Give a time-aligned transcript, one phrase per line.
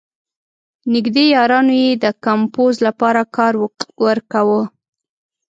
[0.93, 3.53] نېږدې یارانو یې د کمپوز لپاره کار
[4.07, 4.61] ورکاوه.